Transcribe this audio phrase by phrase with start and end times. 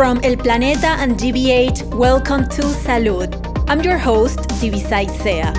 [0.00, 3.36] From El Planeta and GBH, welcome to Salud.
[3.68, 5.52] I'm your host, Divisay Sea.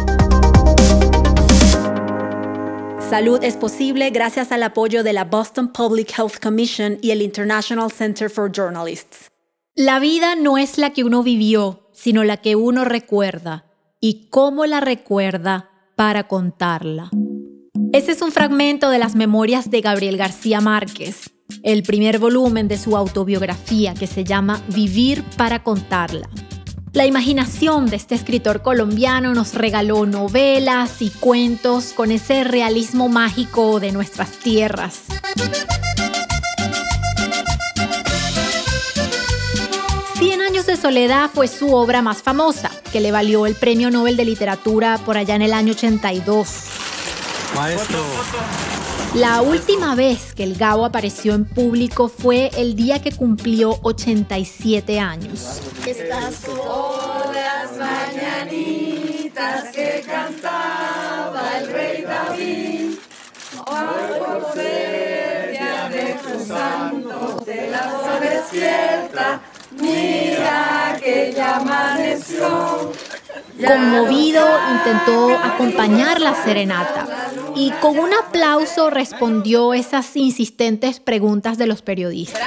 [3.08, 7.92] Salud es posible gracias al apoyo de la Boston Public Health Commission y el International
[7.92, 9.30] Center for Journalists.
[9.76, 13.66] La vida no es la que uno vivió, sino la que uno recuerda
[14.00, 17.12] y cómo la recuerda para contarla.
[17.94, 21.30] Este es un fragmento de las memorias de Gabriel García Márquez,
[21.64, 26.30] el primer volumen de su autobiografía que se llama Vivir para contarla.
[26.94, 33.80] La imaginación de este escritor colombiano nos regaló novelas y cuentos con ese realismo mágico
[33.80, 35.04] de nuestras tierras.
[40.18, 44.18] Cien años de soledad fue su obra más famosa, que le valió el Premio Nobel
[44.18, 46.48] de Literatura por allá en el año 82.
[47.56, 48.04] Maestro.
[49.16, 55.02] La última vez que el Gabo apareció en público fue el día que cumplió 87
[55.02, 55.60] años.
[55.86, 62.92] Estas son las mañanitas que cantaba el rey David.
[63.66, 65.59] por ser
[65.90, 72.94] de tu santo de la despierta, mira que ya amaneció.
[73.66, 77.08] Conmovido, intentó acompañar la serenata
[77.56, 82.42] y con un aplauso respondió esas insistentes preguntas de los periodistas.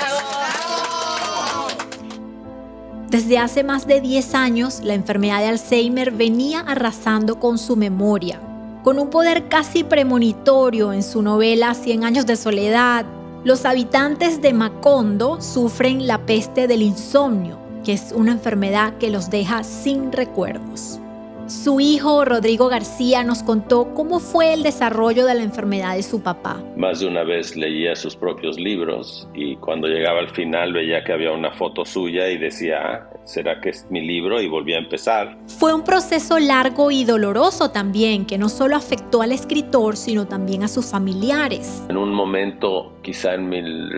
[3.08, 8.40] Desde hace más de 10 años, la enfermedad de Alzheimer venía arrasando con su memoria.
[8.82, 13.06] Con un poder casi premonitorio en su novela Cien años de soledad,
[13.44, 19.30] los habitantes de Macondo sufren la peste del insomnio, que es una enfermedad que los
[19.30, 20.98] deja sin recuerdos.
[21.46, 26.22] Su hijo, Rodrigo García, nos contó cómo fue el desarrollo de la enfermedad de su
[26.22, 26.62] papá.
[26.74, 31.12] Más de una vez leía sus propios libros y cuando llegaba al final veía que
[31.12, 34.40] había una foto suya y decía, ah, ¿será que es mi libro?
[34.40, 35.36] Y volvía a empezar.
[35.46, 40.62] Fue un proceso largo y doloroso también, que no solo afectó al escritor, sino también
[40.62, 41.84] a sus familiares.
[41.90, 43.90] En un momento, quizá en mil,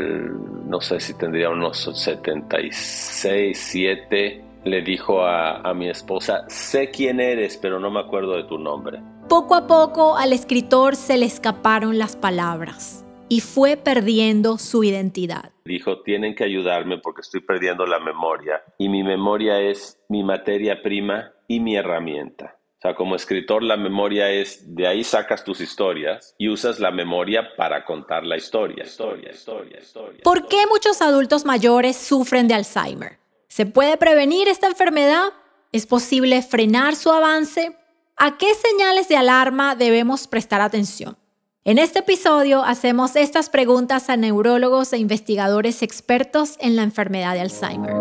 [0.68, 7.56] no sé si tendría unos 76, 7, le dijo a, mi esposa, sé quién eres,
[7.56, 9.00] pero no me acuerdo de tu nombre.
[9.28, 15.52] Poco a poco al escritor se le escaparon las palabras y fue perdiendo su identidad.
[15.64, 20.82] Dijo, tienen que ayudarme porque estoy perdiendo la memoria y mi memoria es mi materia
[20.82, 22.56] prima y mi herramienta.
[22.78, 26.90] O sea, como escritor la memoria es, de ahí sacas tus historias y usas la
[26.90, 28.84] memoria para contar la historia.
[28.84, 30.20] Historia, historia, historia.
[30.22, 33.18] ¿Por qué muchos adultos mayores sufren de Alzheimer?
[33.56, 35.32] ¿Se puede prevenir esta enfermedad?
[35.72, 37.74] ¿Es posible frenar su avance?
[38.14, 41.16] ¿A qué señales de alarma debemos prestar atención?
[41.64, 47.40] En este episodio hacemos estas preguntas a neurólogos e investigadores expertos en la enfermedad de
[47.40, 47.94] Alzheimer.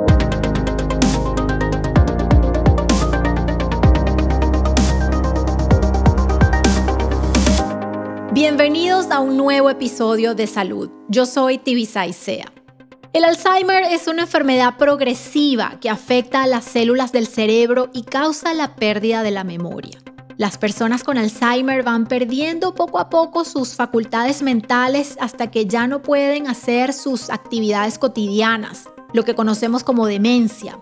[8.33, 10.89] Bienvenidos a un nuevo episodio de Salud.
[11.07, 12.11] Yo soy Tibisay.
[13.15, 18.53] El Alzheimer es una enfermedad progresiva que afecta a las células del cerebro y causa
[18.53, 19.97] la pérdida de la memoria.
[20.35, 25.87] Las personas con Alzheimer van perdiendo poco a poco sus facultades mentales hasta que ya
[25.87, 30.77] no pueden hacer sus actividades cotidianas, lo que conocemos como demencia.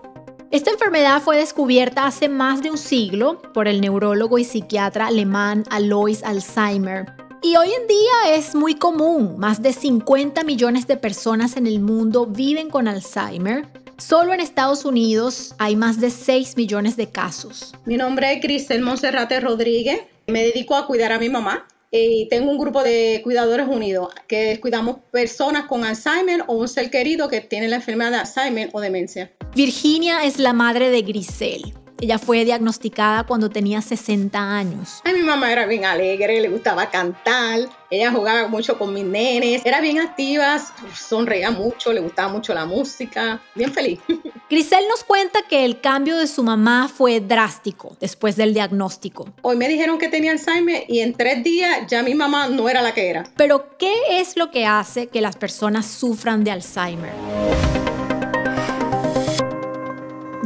[0.50, 5.62] Esta enfermedad fue descubierta hace más de un siglo por el neurólogo y psiquiatra alemán
[5.70, 7.06] Alois Alzheimer
[7.44, 9.38] y hoy en día es muy común.
[9.38, 13.66] Más de 50 millones de personas en el mundo viven con Alzheimer.
[13.98, 17.74] Solo en Estados Unidos hay más de 6 millones de casos.
[17.84, 20.00] Mi nombre es Cristel Monserrate Rodríguez.
[20.26, 24.58] Me dedico a cuidar a mi mamá y tengo un grupo de cuidadores unidos que
[24.58, 28.80] cuidamos personas con Alzheimer o un ser querido que tiene la enfermedad de Alzheimer o
[28.80, 29.30] demencia.
[29.54, 31.74] Virginia es la madre de Grisel.
[32.00, 35.00] Ella fue diagnosticada cuando tenía 60 años.
[35.04, 37.60] Ay, mi mamá era bien alegre, le gustaba cantar,
[37.90, 40.58] ella jugaba mucho con mis nenes, era bien activa,
[40.94, 44.00] sonreía mucho, le gustaba mucho la música, bien feliz.
[44.50, 49.28] Grisel nos cuenta que el cambio de su mamá fue drástico después del diagnóstico.
[49.42, 52.82] Hoy me dijeron que tenía Alzheimer y en tres días ya mi mamá no era
[52.82, 53.24] la que era.
[53.36, 57.12] Pero, ¿qué es lo que hace que las personas sufran de Alzheimer?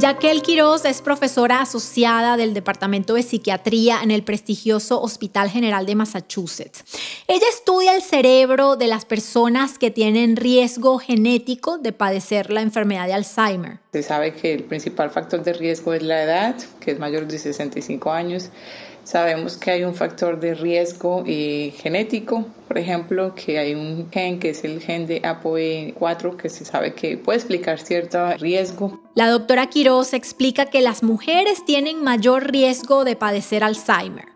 [0.01, 5.97] Jaquel Quiroz es profesora asociada del Departamento de Psiquiatría en el prestigioso Hospital General de
[5.97, 6.85] Massachusetts.
[7.27, 13.07] Ella estudia el cerebro de las personas que tienen riesgo genético de padecer la enfermedad
[13.07, 13.81] de Alzheimer.
[13.93, 17.37] Se sabe que el principal factor de riesgo es la edad, que es mayor de
[17.37, 18.51] 65 años
[19.09, 24.39] Sabemos que hay un factor de riesgo eh, genético, por ejemplo, que hay un gen
[24.39, 29.01] que es el gen de APOE4 que se sabe que puede explicar cierto riesgo.
[29.15, 34.27] La doctora Quiroz explica que las mujeres tienen mayor riesgo de padecer Alzheimer.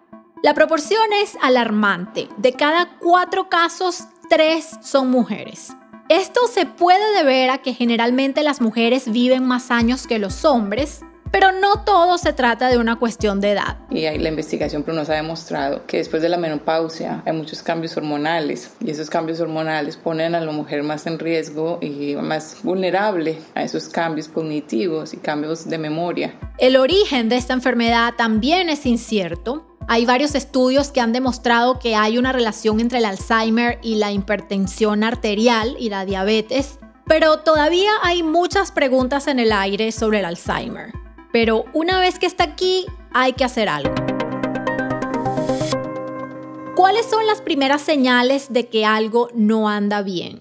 [0.43, 2.29] La proporción es alarmante.
[2.39, 5.75] De cada cuatro casos, tres son mujeres.
[6.09, 11.03] Esto se puede deber a que generalmente las mujeres viven más años que los hombres,
[11.33, 13.79] pero no todo se trata de una cuestión de edad.
[13.91, 18.71] Y la investigación nos ha demostrado que después de la menopausia hay muchos cambios hormonales
[18.85, 23.63] y esos cambios hormonales ponen a la mujer más en riesgo y más vulnerable a
[23.63, 26.35] esos cambios cognitivos y cambios de memoria.
[26.59, 29.67] El origen de esta enfermedad también es incierto.
[29.89, 34.13] Hay varios estudios que han demostrado que hay una relación entre el Alzheimer y la
[34.13, 40.27] hipertensión arterial y la diabetes, pero todavía hay muchas preguntas en el aire sobre el
[40.27, 41.02] Alzheimer
[41.33, 43.95] pero una vez que está aquí hay que hacer algo.
[46.77, 50.39] ¿Cuáles son las primeras señales de que algo no anda bien?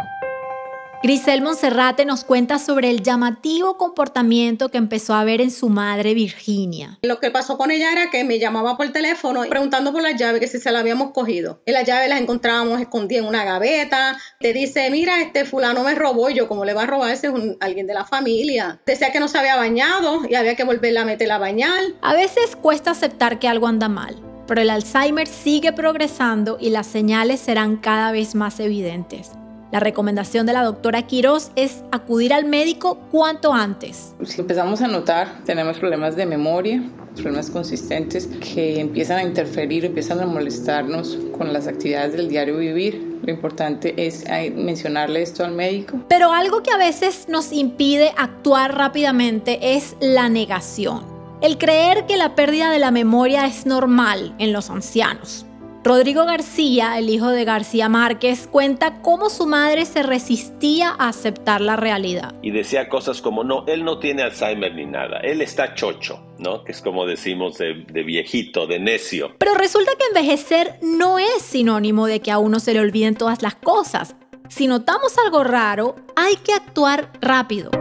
[1.04, 6.14] Grisel Monserrate nos cuenta sobre el llamativo comportamiento que empezó a ver en su madre
[6.14, 7.00] Virginia.
[7.02, 10.40] Lo que pasó con ella era que me llamaba por teléfono preguntando por las llaves,
[10.40, 11.60] que si se las habíamos cogido.
[11.66, 14.16] Y las llaves las encontrábamos escondidas en una gaveta.
[14.40, 16.30] Te dice, mira, este fulano me robó.
[16.30, 17.10] yo, ¿cómo le va a robar?
[17.10, 18.80] Ese es alguien de la familia.
[18.86, 21.82] Decía que no se había bañado y había que volverla a meter a bañar.
[22.04, 26.86] A veces cuesta aceptar que algo anda mal pero el Alzheimer sigue progresando y las
[26.86, 29.32] señales serán cada vez más evidentes.
[29.72, 34.14] La recomendación de la doctora Quiroz es acudir al médico cuanto antes.
[34.26, 36.84] Si empezamos a notar, tenemos problemas de memoria,
[37.16, 43.20] problemas consistentes que empiezan a interferir, empiezan a molestarnos con las actividades del diario vivir.
[43.24, 44.26] Lo importante es
[44.56, 46.02] mencionarle esto al médico.
[46.10, 51.06] Pero algo que a veces nos impide actuar rápidamente es la negación.
[51.42, 55.46] El creer que la pérdida de la memoria es normal en los ancianos.
[55.84, 61.60] Rodrigo García, el hijo de García Márquez, cuenta cómo su madre se resistía a aceptar
[61.60, 62.36] la realidad.
[62.44, 66.64] Y decía cosas como, no, él no tiene Alzheimer ni nada, él está chocho, ¿no?
[66.64, 69.32] Que es como decimos de, viejito, de necio.
[69.40, 73.42] Pero resulta que envejecer no es sinónimo de que a uno se le olviden todas
[73.42, 74.16] las cosas.
[74.50, 77.72] Si notamos algo raro, hay que actuar rápido.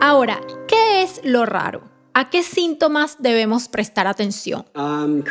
[0.00, 1.91] Ahora, ¿qué es lo raro?
[2.14, 4.66] ¿A qué síntomas debemos prestar atención?
[4.74, 5.24] El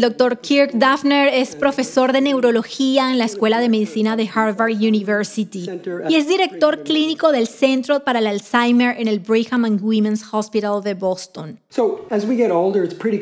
[0.00, 5.68] doctor Kirk Daphner es profesor de neurología en la Escuela de Medicina de Harvard University
[6.08, 10.80] y es director clínico del Centro para el Alzheimer en el Brigham and Women's Hospital
[10.84, 11.58] de Boston.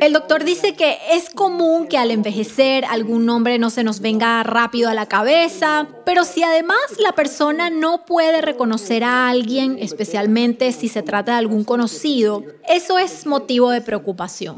[0.00, 4.42] El doctor dice que es común que al envejecer algún nombre no se nos venga
[4.42, 9.78] rápido a la cabeza, pero si además la persona no puede reconocer a alguien, alguien,
[9.80, 14.56] especialmente si se trata de algún conocido, eso es motivo de preocupación.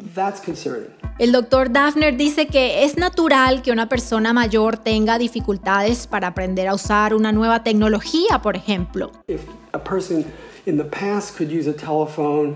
[1.19, 6.67] El doctor Daphner dice que es natural que una persona mayor tenga dificultades para aprender
[6.67, 9.13] a usar una nueva tecnología, por ejemplo.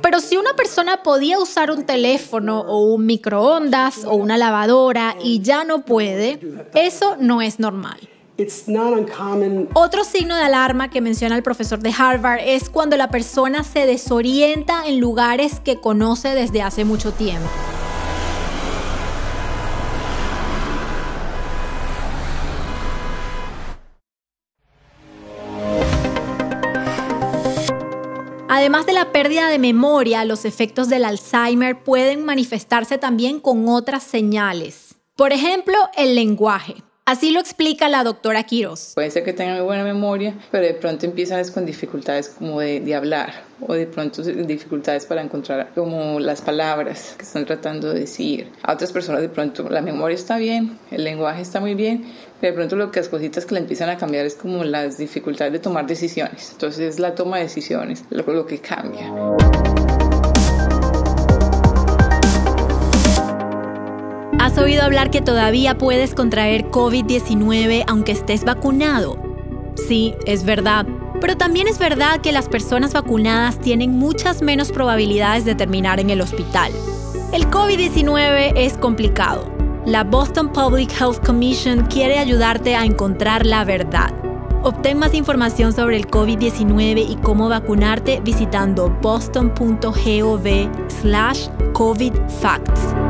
[0.02, 5.42] Pero si una persona podía usar un teléfono o un microondas o una lavadora y
[5.42, 6.40] ya no puede,
[6.74, 7.98] eso no es normal.
[9.74, 13.86] Otro signo de alarma que menciona el profesor de Harvard es cuando la persona se
[13.86, 17.48] desorienta en lugares que conoce desde hace mucho tiempo.
[28.48, 34.02] Además de la pérdida de memoria, los efectos del Alzheimer pueden manifestarse también con otras
[34.02, 34.94] señales.
[35.16, 36.76] Por ejemplo, el lenguaje.
[37.06, 38.92] Así lo explica la doctora Quiroz.
[38.94, 42.94] Puede ser que tenga muy buena memoria, pero de pronto empiezan con dificultades como de,
[42.94, 48.50] hablar o de pronto dificultades para encontrar como las palabras que están tratando de decir.
[48.62, 52.06] A otras personas de pronto la memoria está bien, el lenguaje está muy bien,
[52.40, 54.96] pero de pronto lo que las cositas que le empiezan a cambiar es como las
[54.96, 56.52] dificultades de tomar decisiones.
[56.52, 59.12] Entonces es la toma de decisiones lo, lo que cambia.
[64.54, 69.18] ¿Has oído hablar que todavía puedes contraer COVID-19 aunque estés vacunado?
[69.88, 70.86] Sí, es verdad.
[71.20, 76.08] Pero también es verdad que las personas vacunadas tienen muchas menos probabilidades de terminar en
[76.10, 76.70] el hospital.
[77.32, 79.50] El COVID-19 es complicado.
[79.86, 84.14] La Boston Public Health Commission quiere ayudarte a encontrar la verdad.
[84.62, 90.46] Obtén más información sobre el COVID-19 y cómo vacunarte visitando boston.gov
[91.02, 93.03] slash COVID Facts.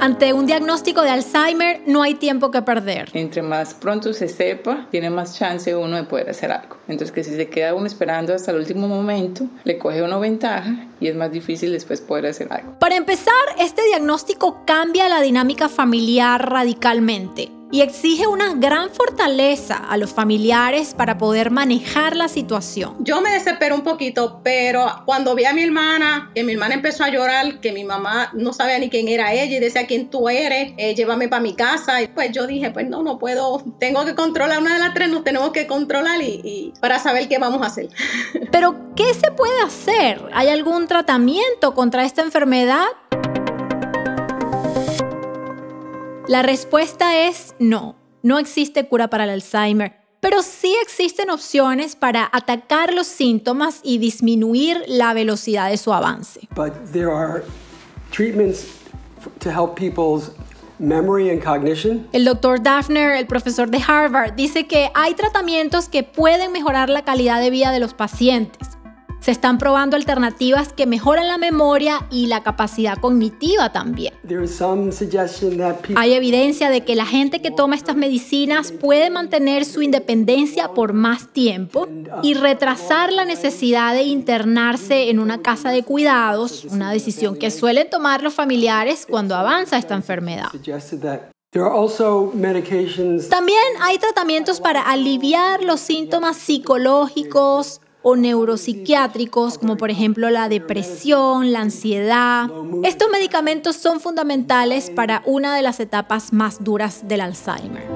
[0.00, 3.10] Ante un diagnóstico de Alzheimer no hay tiempo que perder.
[3.12, 6.78] Entre más pronto se sepa, tiene más chance uno de poder hacer algo.
[6.88, 10.88] Entonces que si se queda uno esperando hasta el último momento, le coge uno ventaja
[11.00, 12.78] y es más difícil después poder hacer algo.
[12.78, 19.96] Para empezar, este diagnóstico cambia la dinámica familiar radicalmente y exige una gran fortaleza a
[19.96, 22.96] los familiares para poder manejar la situación.
[23.00, 27.04] Yo me desespero un poquito, pero cuando vi a mi hermana, que mi hermana empezó
[27.04, 30.28] a llorar, que mi mamá no sabía ni quién era ella y decía quién tú
[30.28, 34.04] eres, eh, llévame para mi casa, y pues yo dije, pues no, no puedo, tengo
[34.04, 37.62] que controlar una de las tres, nos tenemos que controlar y para saber qué vamos
[37.62, 37.88] a hacer.
[38.50, 40.20] Pero, ¿qué se puede hacer?
[40.32, 42.86] ¿Hay algún tratamiento contra esta enfermedad?
[46.30, 47.96] La respuesta es no.
[48.22, 53.98] No existe cura para el Alzheimer, pero sí existen opciones para atacar los síntomas y
[53.98, 56.48] disminuir la velocidad de su avance.
[62.12, 67.02] El doctor Daphner, el profesor de Harvard, dice que hay tratamientos que pueden mejorar la
[67.02, 68.68] calidad de vida de los pacientes.
[69.20, 74.14] Se están probando alternativas que mejoran la memoria y la capacidad cognitiva también.
[75.96, 80.94] Hay evidencia de que la gente que toma estas medicinas puede mantener su independencia por
[80.94, 81.86] más tiempo
[82.22, 87.90] y retrasar la necesidad de internarse en una casa de cuidados, una decisión que suelen
[87.90, 90.48] tomar los familiares cuando avanza esta enfermedad.
[93.28, 101.52] También hay tratamientos para aliviar los síntomas psicológicos, o neuropsiquiátricos, como por ejemplo la depresión,
[101.52, 102.48] la ansiedad.
[102.82, 107.86] Estos medicamentos son fundamentales para una de las etapas más duras del Alzheimer.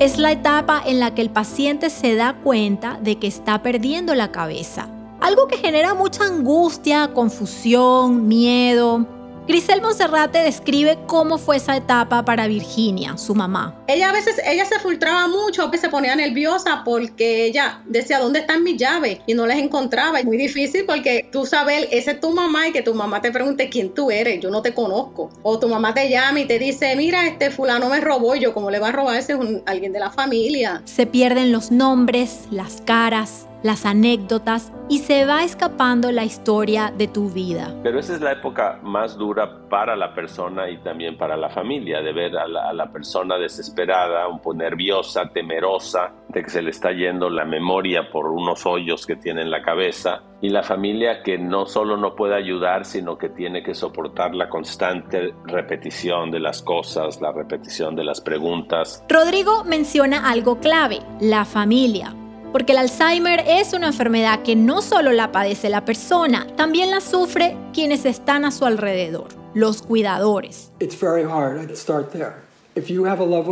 [0.00, 4.14] Es la etapa en la que el paciente se da cuenta de que está perdiendo
[4.14, 4.88] la cabeza,
[5.20, 9.21] algo que genera mucha angustia, confusión, miedo.
[9.48, 13.74] Grisel Monserrate describe cómo fue esa etapa para Virginia, su mamá.
[13.88, 18.62] Ella a veces, ella se frustraba mucho, se ponía nerviosa porque ella decía, ¿dónde están
[18.62, 19.18] mis llaves?
[19.26, 20.20] Y no las encontraba.
[20.20, 23.32] Es muy difícil porque tú sabes, esa es tu mamá y que tu mamá te
[23.32, 25.30] pregunte quién tú eres, yo no te conozco.
[25.42, 28.70] O tu mamá te llama y te dice, mira, este fulano me robó, yo como
[28.70, 30.82] le va a robar ese es alguien de la familia.
[30.84, 37.08] Se pierden los nombres, las caras, las anécdotas y se va escapando la historia de
[37.08, 37.74] tu vida.
[37.82, 42.02] Pero esa es la época más dura para la persona y también para la familia,
[42.02, 46.92] de ver a la, persona desesperada, un poco nerviosa, temerosa, de que se le está
[46.92, 51.38] yendo la memoria por unos hoyos que tiene en la cabeza, y la familia que
[51.38, 56.60] no solo no puede ayudar, sino que tiene que soportar la constante repetición de las
[56.62, 59.04] cosas, la repetición de las preguntas.
[59.08, 62.14] Rodrigo menciona algo clave, la familia
[62.52, 67.00] porque el Alzheimer es una enfermedad que no solo la padece la persona, también la
[67.00, 70.70] sufre quienes están a su alrededor, los cuidadores.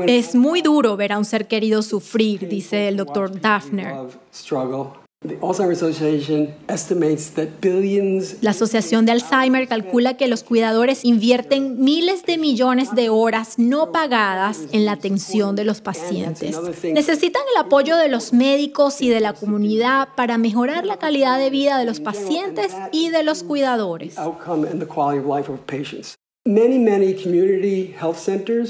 [0.09, 3.95] Es muy duro ver a un ser querido sufrir, dice el doctor Daphner.
[8.41, 13.93] La Asociación de Alzheimer calcula que los cuidadores invierten miles de millones de horas no
[13.93, 16.59] pagadas en la atención de los pacientes.
[16.83, 21.51] Necesitan el apoyo de los médicos y de la comunidad para mejorar la calidad de
[21.51, 24.17] vida de los pacientes y de los cuidadores.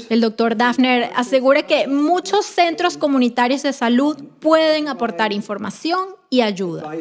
[0.09, 6.91] El doctor Daphner asegura que muchos centros comunitarios de salud pueden aportar información y ayuda.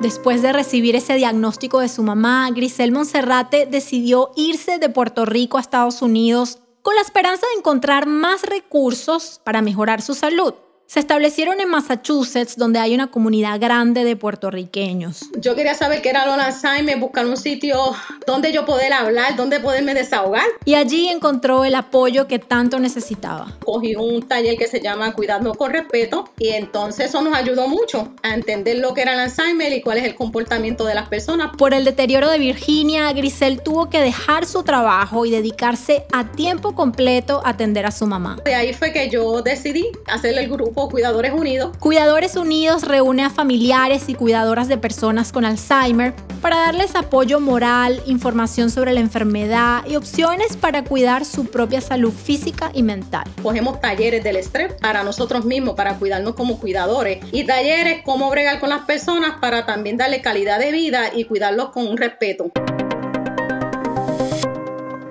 [0.00, 5.56] Después de recibir ese diagnóstico de su mamá, Grisel Monserrate decidió irse de Puerto Rico
[5.56, 10.54] a Estados Unidos con la esperanza de encontrar más recursos para mejorar su salud.
[10.92, 15.20] Se establecieron en Massachusetts, donde hay una comunidad grande de puertorriqueños.
[15.38, 17.78] Yo quería saber qué era lo Alzheimer, buscar un sitio
[18.26, 20.44] donde yo poder hablar, donde poderme desahogar.
[20.66, 23.56] Y allí encontró el apoyo que tanto necesitaba.
[23.64, 28.12] Cogí un taller que se llama Cuidando con Respeto y entonces eso nos ayudó mucho
[28.22, 31.52] a entender lo que era el Alzheimer y cuál es el comportamiento de las personas.
[31.56, 36.74] Por el deterioro de Virginia, Grisel tuvo que dejar su trabajo y dedicarse a tiempo
[36.74, 38.36] completo a atender a su mamá.
[38.44, 41.76] De ahí fue que yo decidí hacerle el grupo Cuidadores Unidos.
[41.78, 48.02] Cuidadores Unidos reúne a familiares y cuidadoras de personas con Alzheimer para darles apoyo moral,
[48.06, 53.24] información sobre la enfermedad y opciones para cuidar su propia salud física y mental.
[53.42, 58.60] Cogemos talleres del estrés para nosotros mismos, para cuidarnos como cuidadores y talleres cómo bregar
[58.60, 62.50] con las personas para también darle calidad de vida y cuidarlos con un respeto.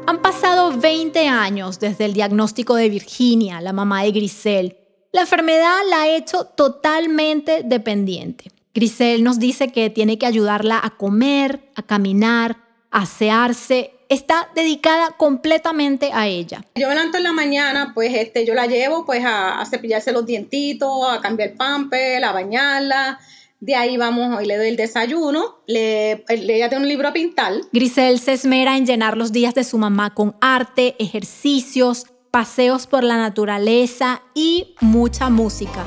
[0.08, 4.81] Han pasado 20 años desde el diagnóstico de Virginia, la mamá de Grisel,
[5.12, 8.52] la enfermedad la ha hecho totalmente dependiente.
[8.74, 12.58] Grisel nos dice que tiene que ayudarla a comer, a caminar,
[12.90, 13.92] a asearse.
[14.08, 16.64] Está dedicada completamente a ella.
[16.76, 20.26] Yo me levanto en la mañana, pues este, yo la llevo pues a, cepillarse los
[20.26, 23.20] dientitos, a cambiar el pamper, a bañarla.
[23.60, 25.60] De ahí vamos y le doy el desayuno.
[25.68, 27.54] Le, ella tiene un libro a pintar.
[27.74, 33.04] Grisel se esmera en llenar los días de su mamá con arte, ejercicios, paseos por
[33.04, 35.84] la naturaleza y mucha música.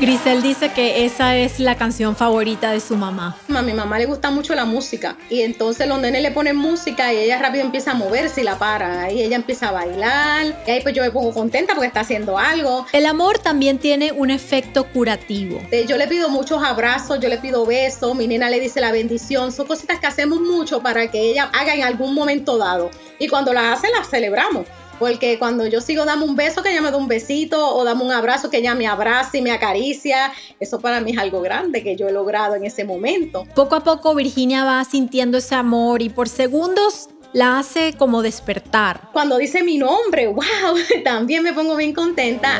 [0.00, 3.36] Grisel dice que esa es la canción favorita de su mamá.
[3.54, 7.12] A mi mamá le gusta mucho la música y entonces los nenes le ponen música
[7.12, 9.12] y ella rápido empieza a moverse y la para.
[9.12, 12.38] Y ella empieza a bailar y ahí pues yo me pongo contenta porque está haciendo
[12.38, 12.86] algo.
[12.94, 15.60] El amor también tiene un efecto curativo.
[15.70, 18.92] Eh, yo le pido muchos abrazos, yo le pido besos, mi nena le dice la
[18.92, 19.52] bendición.
[19.52, 22.90] Son cositas que hacemos mucho para que ella haga en algún momento dado.
[23.18, 24.64] Y cuando las hace, las celebramos.
[25.00, 28.04] Porque cuando yo sigo dame un beso, que ella me da un besito, o dame
[28.04, 30.30] un abrazo, que ella me abraza y me acaricia,
[30.60, 33.46] eso para mí es algo grande que yo he logrado en ese momento.
[33.54, 39.08] Poco a poco Virginia va sintiendo ese amor y por segundos la hace como despertar.
[39.12, 40.44] Cuando dice mi nombre, wow,
[41.04, 42.58] también me pongo bien contenta.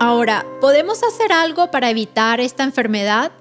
[0.00, 3.32] Ahora, ¿podemos hacer algo para evitar esta enfermedad?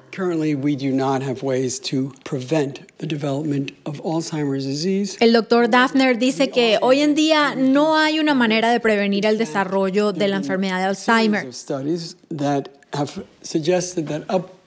[5.19, 9.37] El doctor Daphner dice que hoy en día no hay una manera de prevenir el
[9.37, 11.47] desarrollo de la enfermedad de Alzheimer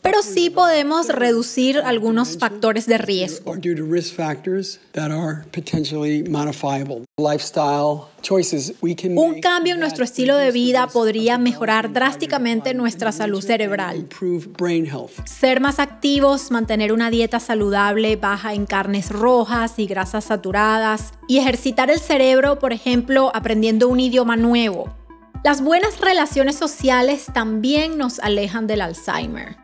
[0.02, 3.52] pero sí podemos reducir algunos factores de riesgo.
[9.16, 14.08] Un cambio en nuestro estilo de vida podría mejorar drásticamente nuestra salud cerebral.
[15.24, 21.38] Ser más activos, mantener una dieta saludable baja en carnes rojas y grasas saturadas y
[21.38, 24.94] ejercitar el cerebro, por ejemplo, aprendiendo un idioma nuevo.
[25.42, 29.56] Las buenas relaciones sociales también nos alejan del Alzheimer.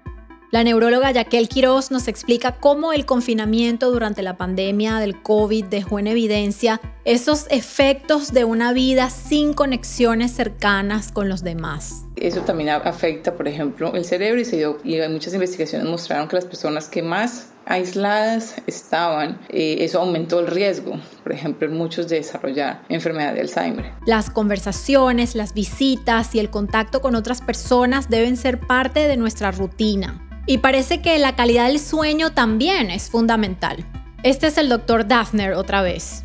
[0.52, 5.98] La neuróloga Yaquel Quiroz nos explica cómo el confinamiento durante la pandemia del COVID dejó
[5.98, 12.04] en evidencia esos efectos de una vida sin conexiones cercanas con los demás.
[12.14, 16.36] Eso también afecta, por ejemplo, el cerebro y, se dio, y muchas investigaciones mostraron que
[16.36, 22.08] las personas que más aisladas estaban, eh, eso aumentó el riesgo, por ejemplo, en muchos
[22.08, 23.92] de desarrollar enfermedad de Alzheimer.
[24.06, 29.50] Las conversaciones, las visitas y el contacto con otras personas deben ser parte de nuestra
[29.50, 30.22] rutina.
[30.46, 33.84] Y parece que la calidad del sueño también es fundamental.
[34.22, 36.24] Este es el doctor Daphner otra vez.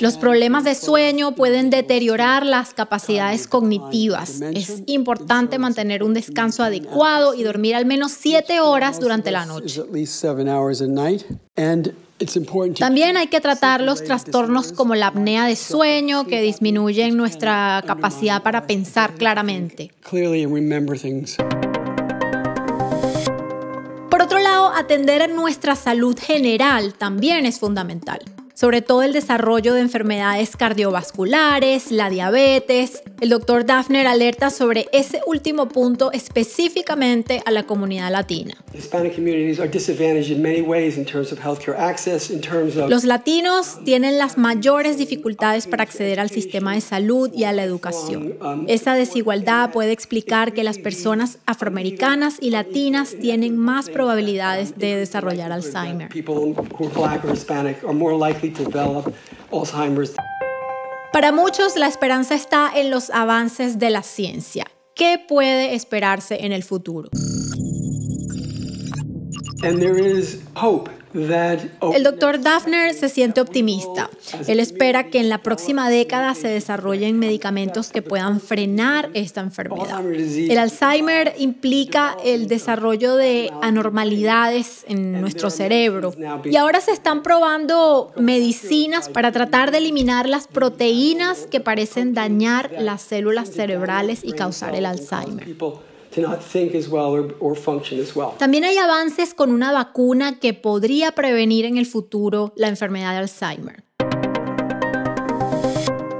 [0.00, 4.40] Los problemas de sueño pueden deteriorar las capacidades cognitivas.
[4.40, 9.82] Es importante mantener un descanso adecuado y dormir al menos 7 horas durante la noche.
[12.78, 18.42] También hay que tratar los trastornos como la apnea de sueño que disminuyen nuestra capacidad
[18.42, 19.92] para pensar claramente.
[24.76, 28.20] Atender nuestra salud general también es fundamental
[28.56, 33.02] sobre todo el desarrollo de enfermedades cardiovasculares, la diabetes.
[33.20, 38.54] El doctor Daphner alerta sobre ese último punto específicamente a la comunidad latina.
[42.88, 47.62] Los latinos tienen las mayores dificultades para acceder al sistema de salud y a la
[47.62, 48.38] educación.
[48.68, 55.52] Esa desigualdad puede explicar que las personas afroamericanas y latinas tienen más probabilidades de desarrollar
[55.52, 56.08] Alzheimer.
[61.12, 64.66] Para muchos, la esperanza está en los avances de la ciencia.
[64.94, 67.08] ¿Qué puede esperarse en el futuro?
[69.62, 74.10] And there is hope el doctor Daphner se siente optimista.
[74.46, 80.04] Él espera que en la próxima década se desarrollen medicamentos que puedan frenar esta enfermedad.
[80.04, 88.12] El Alzheimer implica el desarrollo de anormalidades en nuestro cerebro y ahora se están probando
[88.16, 94.74] medicinas para tratar de eliminar las proteínas que parecen dañar las células cerebrales y causar
[94.74, 95.56] el Alzheimer.
[98.38, 103.18] También hay avances con una vacuna que podría prevenir en el futuro la enfermedad de
[103.18, 103.84] Alzheimer.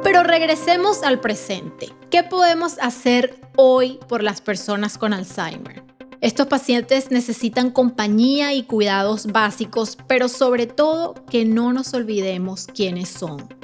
[0.02, 1.88] Pero regresemos al presente.
[2.10, 5.82] ¿Qué podemos hacer hoy por las personas con Alzheimer?
[6.20, 13.08] Estos pacientes necesitan compañía y cuidados básicos, pero sobre todo que no nos olvidemos quiénes
[13.10, 13.55] son.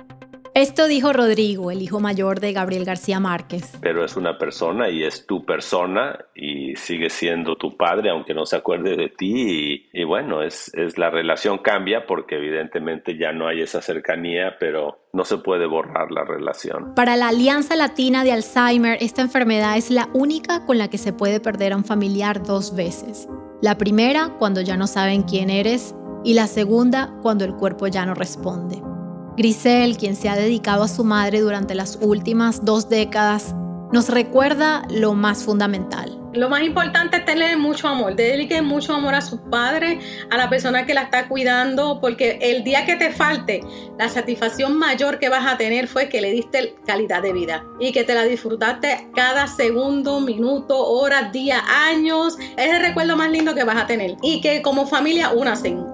[0.55, 3.73] Esto dijo Rodrigo, el hijo mayor de Gabriel García Márquez.
[3.81, 8.45] Pero es una persona y es tu persona y sigue siendo tu padre aunque no
[8.45, 13.49] se acuerde de ti y, bueno, es, es la relación cambia porque evidentemente ya no
[13.49, 16.95] hay esa cercanía, pero no se puede borrar la relación.
[16.95, 21.15] Para la Alianza Latina de Alzheimer, esta enfermedad es la única con la que se
[21.15, 23.27] puede perder a un familiar dos veces.
[23.62, 28.05] La primera, cuando ya no saben quién eres, y la segunda, cuando el cuerpo ya
[28.05, 28.91] no responde.
[29.37, 33.55] Grisel, quien se ha dedicado a su madre durante las últimas dos décadas,
[33.92, 36.18] nos recuerda lo más fundamental.
[36.35, 39.99] Lo más importante es tener mucho amor, dedique mucho amor a su padre,
[40.31, 43.62] a la persona que la está cuidando, porque el día que te falte,
[43.99, 47.92] la satisfacción mayor que vas a tener fue que le diste calidad de vida y
[47.92, 52.38] que te la disfrutaste cada segundo, minuto, hora, día, años.
[52.57, 55.91] Es el recuerdo más lindo que vas a tener y que como familia unacen.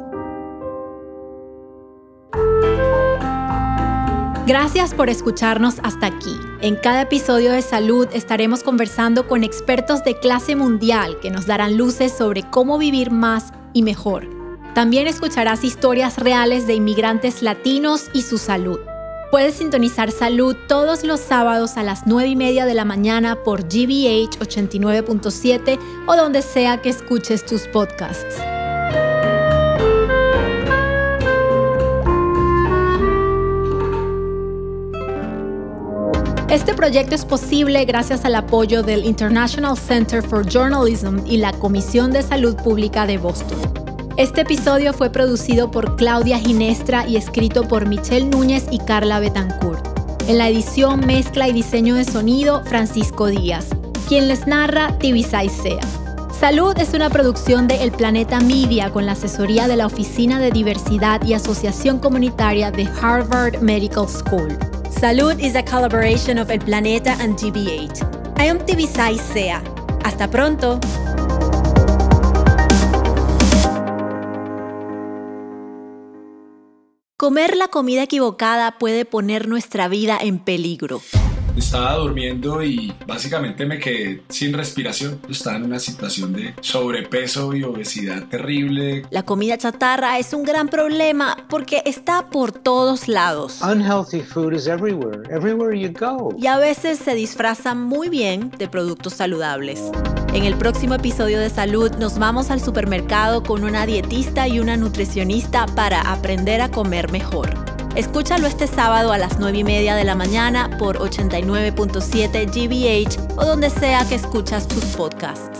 [4.49, 6.35] Gracias por escucharnos hasta aquí.
[6.63, 11.77] En cada episodio de Salud estaremos conversando con expertos de clase mundial que nos darán
[11.77, 14.27] luces sobre cómo vivir más y mejor.
[14.75, 18.81] También escucharás historias reales de inmigrantes latinos y su salud.
[19.31, 23.65] Puedes sintonizar Salud todos los sábados a las 9 y media de la mañana por
[23.65, 28.39] GBH 89.7 o donde sea que escuches tus podcasts.
[36.51, 42.11] Este proyecto es posible gracias al apoyo del International Center for Journalism y la Comisión
[42.11, 43.59] de Salud Pública de Boston.
[44.17, 49.87] Este episodio fue producido por Claudia Ginestra y escrito por Michelle Núñez y Carla Betancourt.
[50.27, 53.67] En la edición, mezcla y diseño de sonido, Francisco Díaz.
[54.09, 55.81] Quien les narra, Tibisay Sea.
[56.41, 60.51] Salud es una producción de El Planeta Media con la asesoría de la Oficina de
[60.51, 64.57] Diversidad y Asociación Comunitaria de Harvard Medical School.
[64.91, 68.03] Salud is a collaboration of El Planeta and GBH.
[68.39, 69.61] I am Sea.
[70.03, 70.81] Hasta pronto.
[77.17, 81.01] Comer la comida equivocada puede poner nuestra vida en peligro.
[81.59, 85.21] Estaba durmiendo y básicamente me quedé sin respiración.
[85.29, 89.03] Estaba en una situación de sobrepeso y obesidad terrible.
[89.11, 93.61] La comida chatarra es un gran problema porque está por todos lados.
[93.61, 96.33] Unhealthy food is everywhere, everywhere you go.
[96.39, 99.81] Y a veces se disfraza muy bien de productos saludables.
[100.33, 104.77] En el próximo episodio de Salud nos vamos al supermercado con una dietista y una
[104.77, 107.78] nutricionista para aprender a comer mejor.
[107.99, 113.45] Escúchalo este sábado a las 9 y media de la mañana por 89.7 GBH o
[113.45, 115.59] donde sea que escuchas tus podcasts.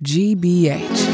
[0.00, 1.07] GBH